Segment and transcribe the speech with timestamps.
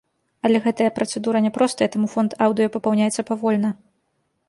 [0.47, 3.69] Але гэтая працэдура няпростая, таму фонд аўдыё папаўняецца павольна.